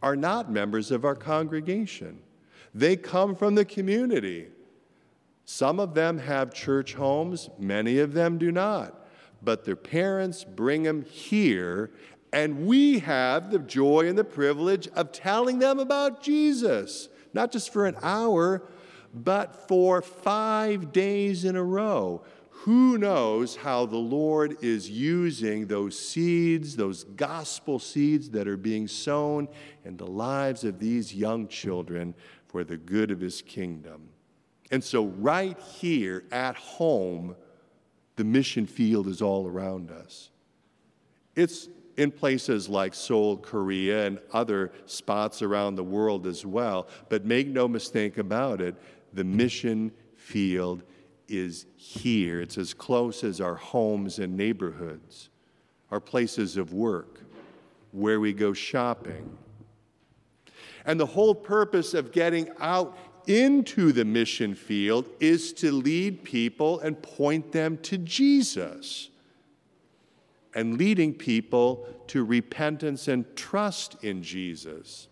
are 0.00 0.14
not 0.14 0.50
members 0.50 0.92
of 0.92 1.04
our 1.04 1.16
congregation, 1.16 2.20
they 2.72 2.96
come 2.96 3.34
from 3.34 3.56
the 3.56 3.64
community. 3.64 4.46
Some 5.44 5.80
of 5.80 5.94
them 5.94 6.18
have 6.18 6.54
church 6.54 6.94
homes, 6.94 7.50
many 7.58 7.98
of 7.98 8.12
them 8.12 8.38
do 8.38 8.52
not. 8.52 9.04
But 9.42 9.64
their 9.64 9.74
parents 9.74 10.44
bring 10.44 10.84
them 10.84 11.02
here, 11.02 11.90
and 12.32 12.68
we 12.68 13.00
have 13.00 13.50
the 13.50 13.58
joy 13.58 14.06
and 14.06 14.16
the 14.16 14.22
privilege 14.22 14.86
of 14.94 15.10
telling 15.10 15.58
them 15.58 15.80
about 15.80 16.22
Jesus, 16.22 17.08
not 17.34 17.50
just 17.50 17.72
for 17.72 17.86
an 17.86 17.96
hour, 18.00 18.62
but 19.12 19.66
for 19.66 20.02
five 20.02 20.92
days 20.92 21.44
in 21.44 21.56
a 21.56 21.64
row. 21.64 22.22
Who 22.64 22.98
knows 22.98 23.56
how 23.56 23.86
the 23.86 23.96
Lord 23.96 24.58
is 24.62 24.90
using 24.90 25.66
those 25.66 25.98
seeds, 25.98 26.76
those 26.76 27.04
gospel 27.04 27.78
seeds 27.78 28.28
that 28.30 28.46
are 28.46 28.58
being 28.58 28.86
sown 28.86 29.48
in 29.86 29.96
the 29.96 30.06
lives 30.06 30.64
of 30.64 30.78
these 30.78 31.14
young 31.14 31.48
children 31.48 32.14
for 32.48 32.62
the 32.62 32.76
good 32.76 33.10
of 33.10 33.18
his 33.18 33.40
kingdom? 33.40 34.10
And 34.70 34.84
so, 34.84 35.06
right 35.06 35.58
here 35.58 36.24
at 36.30 36.54
home, 36.56 37.34
the 38.16 38.24
mission 38.24 38.66
field 38.66 39.08
is 39.08 39.22
all 39.22 39.46
around 39.46 39.90
us. 39.90 40.28
It's 41.34 41.70
in 41.96 42.10
places 42.10 42.68
like 42.68 42.92
Seoul, 42.92 43.38
Korea, 43.38 44.06
and 44.06 44.20
other 44.34 44.70
spots 44.84 45.40
around 45.40 45.76
the 45.76 45.84
world 45.84 46.26
as 46.26 46.44
well. 46.44 46.88
But 47.08 47.24
make 47.24 47.48
no 47.48 47.66
mistake 47.66 48.18
about 48.18 48.60
it, 48.60 48.74
the 49.14 49.24
mission 49.24 49.92
field 50.14 50.82
is 51.30 51.66
here. 51.76 52.40
It's 52.40 52.58
as 52.58 52.74
close 52.74 53.24
as 53.24 53.40
our 53.40 53.54
homes 53.54 54.18
and 54.18 54.36
neighborhoods, 54.36 55.30
our 55.90 56.00
places 56.00 56.56
of 56.56 56.72
work, 56.72 57.20
where 57.92 58.20
we 58.20 58.32
go 58.32 58.52
shopping. 58.52 59.36
And 60.84 60.98
the 60.98 61.06
whole 61.06 61.34
purpose 61.34 61.94
of 61.94 62.12
getting 62.12 62.48
out 62.58 62.98
into 63.26 63.92
the 63.92 64.04
mission 64.04 64.54
field 64.54 65.08
is 65.20 65.52
to 65.52 65.70
lead 65.70 66.24
people 66.24 66.80
and 66.80 67.00
point 67.00 67.52
them 67.52 67.76
to 67.78 67.98
Jesus 67.98 69.10
and 70.54 70.78
leading 70.78 71.14
people 71.14 71.86
to 72.08 72.24
repentance 72.24 73.08
and 73.08 73.24
trust 73.36 74.02
in 74.02 74.22
Jesus. 74.22 75.08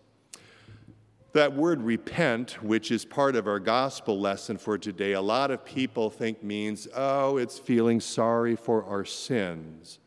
That 1.32 1.54
word 1.54 1.82
repent, 1.82 2.62
which 2.62 2.90
is 2.90 3.04
part 3.04 3.36
of 3.36 3.46
our 3.46 3.60
gospel 3.60 4.18
lesson 4.18 4.56
for 4.56 4.78
today, 4.78 5.12
a 5.12 5.20
lot 5.20 5.50
of 5.50 5.64
people 5.64 6.10
think 6.10 6.42
means, 6.42 6.88
oh, 6.94 7.36
it's 7.36 7.58
feeling 7.58 8.00
sorry 8.00 8.56
for 8.56 8.84
our 8.84 9.04
sins. 9.04 9.98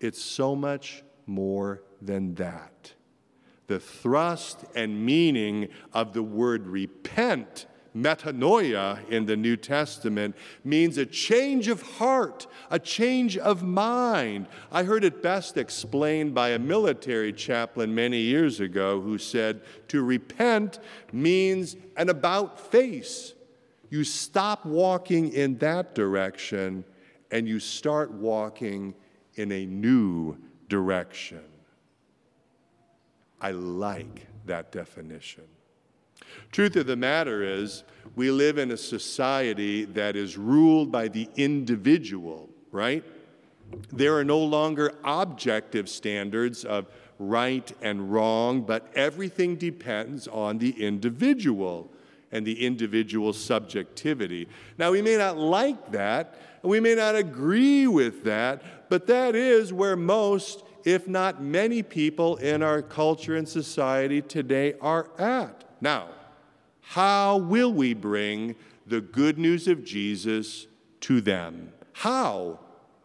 It's 0.00 0.22
so 0.22 0.56
much 0.56 1.02
more 1.26 1.82
than 2.00 2.34
that 2.34 2.94
the 3.66 3.80
thrust 3.80 4.64
and 4.74 5.04
meaning 5.04 5.68
of 5.92 6.12
the 6.12 6.22
word 6.22 6.66
repent, 6.66 7.66
metanoia 7.96 9.08
in 9.08 9.26
the 9.26 9.36
New 9.36 9.56
Testament, 9.56 10.34
means 10.64 10.98
a 10.98 11.06
change 11.06 11.68
of 11.68 11.82
heart, 11.82 12.46
a 12.70 12.78
change 12.78 13.38
of 13.38 13.62
mind. 13.62 14.46
I 14.72 14.82
heard 14.82 15.04
it 15.04 15.22
best 15.22 15.56
explained 15.56 16.34
by 16.34 16.50
a 16.50 16.58
military 16.58 17.32
chaplain 17.32 17.94
many 17.94 18.18
years 18.18 18.60
ago 18.60 19.00
who 19.00 19.18
said 19.18 19.60
to 19.88 20.02
repent 20.02 20.80
means 21.12 21.76
an 21.96 22.08
about 22.08 22.58
face. 22.58 23.34
You 23.90 24.02
stop 24.02 24.66
walking 24.66 25.32
in 25.32 25.58
that 25.58 25.94
direction 25.94 26.84
and 27.30 27.46
you 27.46 27.60
start 27.60 28.10
walking 28.10 28.94
in 29.34 29.52
a 29.52 29.66
new 29.66 30.36
direction. 30.68 31.42
I 33.40 33.52
like 33.52 34.26
that 34.46 34.72
definition. 34.72 35.44
Truth 36.52 36.76
of 36.76 36.86
the 36.86 36.96
matter 36.96 37.42
is, 37.42 37.84
we 38.16 38.30
live 38.30 38.58
in 38.58 38.70
a 38.70 38.76
society 38.76 39.84
that 39.86 40.16
is 40.16 40.38
ruled 40.38 40.92
by 40.92 41.08
the 41.08 41.28
individual, 41.36 42.48
right? 42.70 43.02
There 43.92 44.16
are 44.16 44.24
no 44.24 44.38
longer 44.38 44.94
objective 45.04 45.88
standards 45.88 46.64
of 46.64 46.86
right 47.18 47.72
and 47.82 48.12
wrong, 48.12 48.62
but 48.62 48.90
everything 48.94 49.56
depends 49.56 50.28
on 50.28 50.58
the 50.58 50.70
individual 50.84 51.90
and 52.30 52.44
the 52.46 52.66
individual 52.66 53.32
subjectivity. 53.32 54.48
Now, 54.76 54.90
we 54.90 55.02
may 55.02 55.16
not 55.16 55.38
like 55.38 55.92
that, 55.92 56.38
and 56.62 56.70
we 56.70 56.80
may 56.80 56.94
not 56.94 57.14
agree 57.14 57.86
with 57.86 58.24
that, 58.24 58.88
but 58.88 59.06
that 59.06 59.34
is 59.34 59.72
where 59.72 59.96
most 59.96 60.64
if 60.84 61.08
not 61.08 61.42
many 61.42 61.82
people 61.82 62.36
in 62.36 62.62
our 62.62 62.82
culture 62.82 63.36
and 63.36 63.48
society 63.48 64.20
today 64.20 64.74
are 64.80 65.08
at. 65.18 65.64
Now, 65.80 66.08
how 66.86 67.38
will 67.38 67.72
we 67.72 67.94
bring 67.94 68.54
the 68.86 69.00
good 69.00 69.38
news 69.38 69.66
of 69.66 69.84
Jesus 69.84 70.66
to 71.00 71.20
them? 71.20 71.72
How 71.92 72.60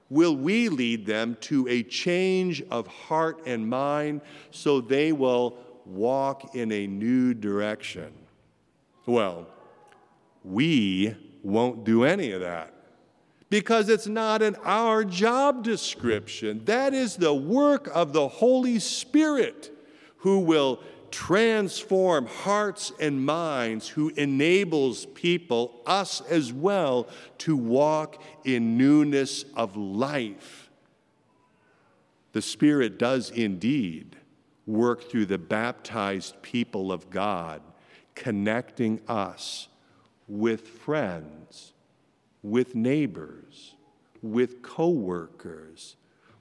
will 0.10 0.36
we 0.36 0.70
lead 0.70 1.06
them 1.06 1.38
to 1.42 1.68
a 1.68 1.84
change 1.84 2.62
of 2.70 2.88
heart 2.88 3.42
and 3.46 3.68
mind 3.68 4.22
so 4.52 4.82
they 4.82 5.12
will 5.12 5.58
walk 5.86 6.56
in 6.56 6.72
a 6.72 6.88
new 6.88 7.34
direction? 7.34 8.14
Well, 9.06 9.48
we 10.44 11.16
won't 11.42 11.84
do 11.84 12.04
any 12.04 12.32
of 12.32 12.42
that 12.42 12.74
because 13.50 13.90
it's 13.90 14.08
not 14.08 14.42
in 14.42 14.56
our 14.58 15.04
job 15.04 15.64
description. 15.64 16.64
That 16.66 16.94
is 16.94 17.16
the 17.16 17.34
work 17.34 17.90
of 17.94 18.14
the 18.14 18.28
Holy 18.28 18.78
Spirit 18.80 19.72
who 20.18 20.40
will 20.40 20.82
transform 21.12 22.26
hearts 22.26 22.92
and 23.00 23.26
minds, 23.26 23.88
who 23.88 24.10
enables 24.10 25.06
people, 25.08 25.82
us 25.86 26.22
as 26.22 26.54
well, 26.54 27.08
to 27.40 27.56
walk 27.56 28.22
in 28.44 28.78
newness 28.78 29.46
of 29.56 29.76
life. 29.76 30.70
The 32.32 32.42
Spirit 32.42 33.00
does 33.00 33.32
indeed 33.32 34.16
work 34.66 35.10
through 35.10 35.26
the 35.26 35.38
baptized 35.38 36.42
people 36.42 36.92
of 36.92 37.10
God, 37.10 37.62
connecting 38.16 39.02
us 39.08 39.68
with 40.28 40.68
friends 40.68 41.74
with 42.42 42.76
neighbors, 42.76 43.76
with 44.22 44.62
coworkers, 44.62 45.96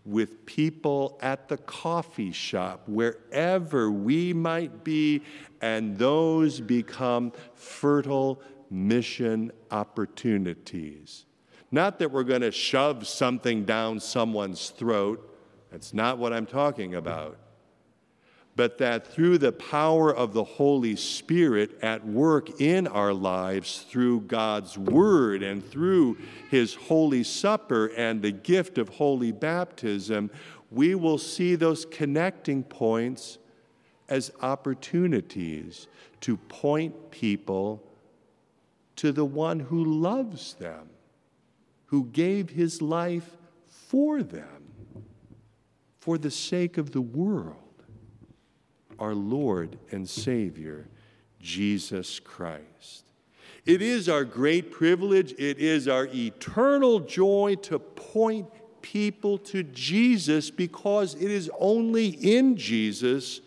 with 0.08 0.46
people 0.46 1.18
at 1.20 1.48
the 1.48 1.58
coffee 1.58 2.32
shop, 2.32 2.82
wherever 2.86 3.90
we 3.90 4.32
might 4.32 4.82
be, 4.82 5.22
and 5.60 5.98
those 5.98 6.60
become 6.60 7.32
fertile 7.54 8.42
mission 8.70 9.52
opportunities. 9.70 11.26
Not 11.70 11.98
that 11.98 12.10
we're 12.10 12.24
going 12.24 12.40
to 12.40 12.52
shove 12.52 13.06
something 13.06 13.64
down 13.64 14.00
someone's 14.00 14.70
throat. 14.70 15.24
That's 15.70 15.92
not 15.92 16.18
what 16.18 16.32
I'm 16.32 16.46
talking 16.46 16.94
about 16.94 17.38
but 18.58 18.76
that 18.78 19.06
through 19.06 19.38
the 19.38 19.52
power 19.52 20.12
of 20.12 20.32
the 20.32 20.42
Holy 20.42 20.96
Spirit 20.96 21.78
at 21.80 22.04
work 22.04 22.60
in 22.60 22.88
our 22.88 23.14
lives 23.14 23.86
through 23.88 24.22
God's 24.22 24.76
Word 24.76 25.44
and 25.44 25.64
through 25.64 26.18
His 26.50 26.74
Holy 26.74 27.22
Supper 27.22 27.92
and 27.96 28.20
the 28.20 28.32
gift 28.32 28.76
of 28.76 28.88
holy 28.88 29.30
baptism, 29.30 30.28
we 30.72 30.96
will 30.96 31.18
see 31.18 31.54
those 31.54 31.84
connecting 31.84 32.64
points 32.64 33.38
as 34.08 34.32
opportunities 34.42 35.86
to 36.22 36.36
point 36.36 37.12
people 37.12 37.80
to 38.96 39.12
the 39.12 39.24
one 39.24 39.60
who 39.60 39.84
loves 39.84 40.54
them, 40.54 40.88
who 41.86 42.06
gave 42.06 42.50
His 42.50 42.82
life 42.82 43.36
for 43.68 44.20
them, 44.20 44.72
for 46.00 46.18
the 46.18 46.32
sake 46.32 46.76
of 46.76 46.90
the 46.90 47.00
world 47.00 47.67
our 48.98 49.14
Lord 49.14 49.78
and 49.90 50.08
Savior, 50.08 50.88
Jesus 51.40 52.20
Christ. 52.20 53.04
It 53.64 53.82
is 53.82 54.08
our 54.08 54.24
great 54.24 54.70
privilege, 54.70 55.32
it 55.32 55.58
is 55.58 55.88
our 55.88 56.06
eternal 56.06 57.00
joy 57.00 57.56
to 57.62 57.78
point 57.78 58.48
people 58.80 59.36
to 59.38 59.62
Jesus 59.62 60.50
because 60.50 61.14
it 61.14 61.30
is 61.30 61.50
only 61.58 62.08
in 62.08 62.56
Jesus 62.56 63.40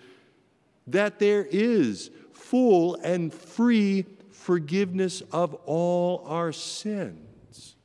that 0.87 1.19
there 1.19 1.47
is 1.49 2.11
full 2.31 2.95
and 2.95 3.33
free 3.33 4.05
forgiveness 4.29 5.21
of 5.31 5.53
all 5.65 6.23
our 6.27 6.51
sins. 6.51 7.75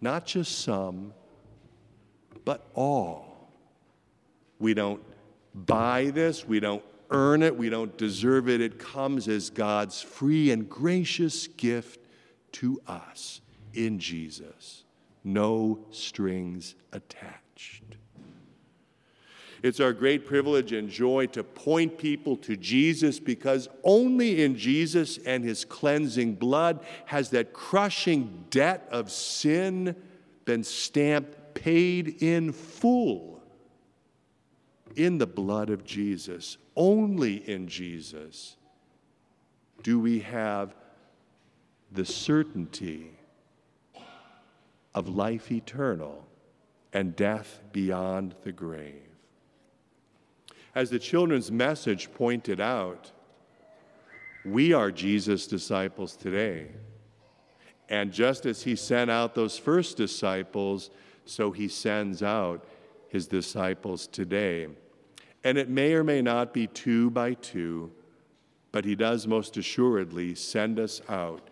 Not 0.00 0.26
just 0.26 0.60
some, 0.60 1.12
but 2.44 2.66
all. 2.74 3.50
We 4.58 4.74
don't 4.74 5.02
buy 5.54 6.10
this, 6.10 6.46
we 6.46 6.60
don't 6.60 6.84
earn 7.12 7.42
it, 7.42 7.56
we 7.56 7.68
don't 7.68 7.96
deserve 7.96 8.48
it. 8.48 8.60
It 8.60 8.78
comes 8.78 9.28
as 9.28 9.50
God's 9.50 10.00
free 10.02 10.50
and 10.50 10.68
gracious 10.68 11.46
gift 11.46 12.00
to 12.52 12.80
us 12.86 13.40
in 13.74 13.98
Jesus. 13.98 14.84
No 15.24 15.86
strings 15.90 16.74
attached. 16.92 17.82
It's 19.62 19.78
our 19.78 19.92
great 19.92 20.26
privilege 20.26 20.72
and 20.72 20.88
joy 20.88 21.26
to 21.26 21.44
point 21.44 21.96
people 21.96 22.36
to 22.38 22.56
Jesus 22.56 23.20
because 23.20 23.68
only 23.84 24.42
in 24.42 24.56
Jesus 24.56 25.18
and 25.18 25.44
his 25.44 25.64
cleansing 25.64 26.34
blood 26.34 26.84
has 27.06 27.30
that 27.30 27.52
crushing 27.52 28.44
debt 28.50 28.88
of 28.90 29.08
sin 29.10 29.94
been 30.44 30.64
stamped, 30.64 31.54
paid 31.54 32.22
in 32.22 32.50
full 32.50 33.40
in 34.96 35.18
the 35.18 35.26
blood 35.26 35.70
of 35.70 35.84
Jesus. 35.84 36.58
Only 36.74 37.48
in 37.48 37.68
Jesus 37.68 38.56
do 39.82 39.98
we 40.00 40.20
have 40.20 40.74
the 41.90 42.04
certainty 42.04 43.18
of 44.94 45.08
life 45.08 45.50
eternal 45.50 46.26
and 46.92 47.16
death 47.16 47.60
beyond 47.72 48.34
the 48.42 48.52
grave. 48.52 49.02
As 50.74 50.90
the 50.90 50.98
children's 50.98 51.50
message 51.50 52.12
pointed 52.14 52.60
out, 52.60 53.10
we 54.44 54.72
are 54.72 54.90
Jesus' 54.90 55.46
disciples 55.46 56.16
today. 56.16 56.68
And 57.88 58.12
just 58.12 58.46
as 58.46 58.62
he 58.62 58.74
sent 58.74 59.10
out 59.10 59.34
those 59.34 59.58
first 59.58 59.96
disciples, 59.96 60.90
so 61.26 61.50
he 61.50 61.68
sends 61.68 62.22
out 62.22 62.64
his 63.08 63.26
disciples 63.26 64.06
today. 64.06 64.68
And 65.44 65.58
it 65.58 65.68
may 65.68 65.94
or 65.94 66.04
may 66.04 66.22
not 66.22 66.52
be 66.52 66.66
two 66.68 67.10
by 67.10 67.34
two, 67.34 67.90
but 68.70 68.84
he 68.84 68.94
does 68.94 69.26
most 69.26 69.56
assuredly 69.56 70.34
send 70.34 70.78
us 70.78 71.02
out. 71.08 71.48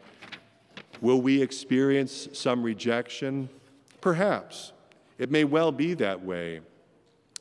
Will 1.01 1.21
we 1.21 1.43
experience 1.43 2.29
some 2.33 2.63
rejection? 2.63 3.49
Perhaps. 4.01 4.73
It 5.19 5.31
may 5.31 5.45
well 5.45 5.73
be 5.73 5.95
that 5.95 6.23
way. 6.23 6.61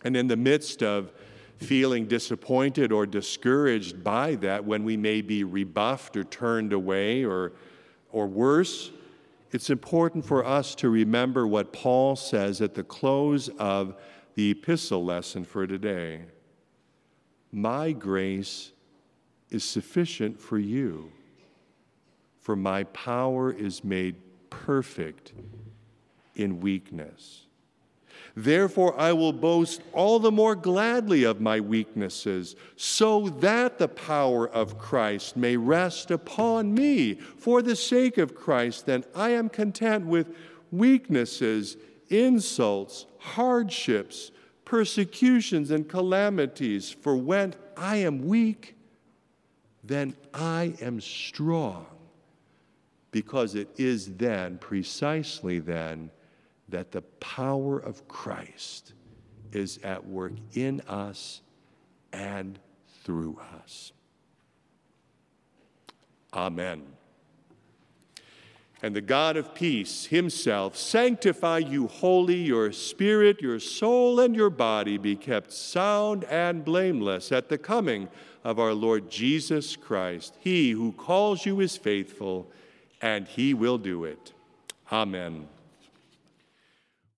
And 0.04 0.16
in 0.16 0.28
the 0.28 0.38
midst 0.38 0.82
of 0.82 1.12
feeling 1.58 2.06
disappointed 2.06 2.92
or 2.92 3.06
discouraged 3.06 4.04
by 4.04 4.36
that 4.36 4.64
when 4.64 4.84
we 4.86 4.96
may 4.96 5.22
be 5.22 5.44
rebuffed 5.44 6.16
or 6.16 6.24
turned 6.24 6.72
away 6.72 7.26
or, 7.26 7.52
or 8.12 8.28
worse, 8.28 8.92
it's 9.52 9.70
important 9.70 10.26
for 10.26 10.46
us 10.46 10.74
to 10.76 10.90
remember 10.90 11.46
what 11.48 11.74
Paul 11.74 12.16
says 12.16 12.62
at 12.62 12.76
the 12.76 12.84
close 12.84 13.50
of 13.60 13.96
the 14.36 14.52
epistle 14.52 15.04
lesson 15.04 15.44
for 15.44 15.68
today. 15.68 16.22
My 17.52 17.92
grace 17.92 18.72
is 19.50 19.64
sufficient 19.64 20.40
for 20.40 20.60
you, 20.60 21.12
for 22.40 22.56
my 22.56 22.84
power 22.86 23.52
is 23.52 23.84
made 23.84 24.16
perfect 24.50 25.34
in 26.36 26.60
weakness. 26.60 27.46
Therefore, 28.36 28.98
I 29.00 29.14
will 29.14 29.34
boast 29.34 29.82
all 29.92 30.20
the 30.20 30.32
more 30.32 30.56
gladly 30.56 31.24
of 31.24 31.42
my 31.42 31.60
weaknesses, 31.60 32.56
so 32.76 33.30
that 33.40 33.80
the 33.80 33.88
power 33.88 34.48
of 34.48 34.78
Christ 34.78 35.36
may 35.36 35.58
rest 35.58 36.12
upon 36.12 36.74
me. 36.74 37.16
For 37.16 37.62
the 37.62 37.76
sake 37.76 38.18
of 38.18 38.36
Christ, 38.36 38.86
then, 38.86 39.04
I 39.16 39.32
am 39.32 39.50
content 39.50 40.06
with 40.06 40.36
weaknesses, 40.72 41.78
insults, 42.10 43.08
hardships, 43.18 44.32
persecutions, 44.70 45.72
and 45.72 45.90
calamities. 45.90 46.92
For 46.92 47.16
when 47.16 47.56
I 47.76 47.96
am 47.96 48.28
weak, 48.28 48.76
then 49.84 50.16
I 50.32 50.76
am 50.80 51.02
strong, 51.02 51.88
because 53.10 53.56
it 53.56 53.68
is 53.80 54.16
then, 54.18 54.60
precisely 54.60 55.58
then, 55.58 56.12
that 56.68 56.92
the 56.92 57.02
power 57.02 57.80
of 57.80 58.08
Christ 58.08 58.94
is 59.52 59.80
at 59.84 60.06
work 60.06 60.34
in 60.54 60.82
us 60.82 61.42
and 62.14 62.60
through 63.04 63.40
us. 63.64 63.92
Amen. 66.32 66.84
And 68.82 68.96
the 68.96 69.02
God 69.02 69.36
of 69.36 69.54
peace 69.54 70.06
himself 70.06 70.78
sanctify 70.78 71.58
you 71.58 71.88
wholly, 71.88 72.38
your 72.38 72.72
spirit, 72.72 73.42
your 73.42 73.60
soul, 73.60 74.22
and 74.22 74.34
your 74.34 74.50
body 74.50 74.98
be 74.98 75.18
kept 75.18 75.52
sound 75.52 76.24
and 76.26 76.64
blameless 76.64 77.32
at 77.32 77.50
the 77.50 77.58
coming 77.58 78.08
of 78.44 78.58
our 78.58 78.74
Lord 78.74 79.10
Jesus 79.10 79.76
Christ. 79.76 80.38
He 80.40 80.72
who 80.72 80.94
calls 80.94 81.46
you 81.46 81.60
is 81.60 81.76
faithful, 81.76 82.50
and 83.02 83.28
he 83.28 83.54
will 83.54 83.78
do 83.78 84.06
it. 84.06 84.32
Amen. 84.92 85.50